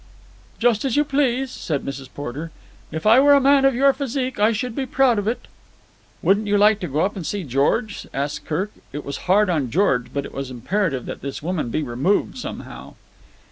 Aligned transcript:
"Just 0.57 0.83
as 0.83 0.97
you 0.97 1.03
please," 1.05 1.51
said 1.51 1.85
Mrs. 1.85 2.09
Porter. 2.11 2.49
"If 2.91 3.05
I 3.05 3.19
were 3.19 3.35
a 3.35 3.39
man 3.39 3.65
of 3.65 3.75
your 3.75 3.93
physique, 3.93 4.39
I 4.39 4.51
should 4.51 4.75
be 4.75 4.87
proud 4.87 5.19
of 5.19 5.27
it." 5.27 5.45
"Wouldn't 6.23 6.47
you 6.47 6.57
like 6.57 6.79
to 6.79 6.87
go 6.87 7.01
up 7.01 7.15
and 7.15 7.23
see 7.23 7.43
George?" 7.43 8.07
asked 8.11 8.45
Kirk. 8.45 8.71
It 8.91 9.05
was 9.05 9.17
hard 9.29 9.47
on 9.47 9.69
George, 9.69 10.07
but 10.11 10.25
it 10.25 10.33
was 10.33 10.49
imperative 10.49 11.05
that 11.05 11.21
this 11.21 11.43
woman 11.43 11.69
be 11.69 11.83
removed 11.83 12.39
somehow. 12.39 12.95